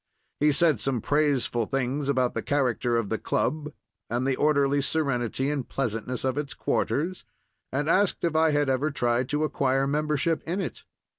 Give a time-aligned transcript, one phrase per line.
[0.39, 3.71] He said some praiseful things about the character of the club
[4.09, 7.23] and the orderly serenity and pleasantness of its quarters,
[7.71, 10.85] and asked if I had never tried to acquire membership in it.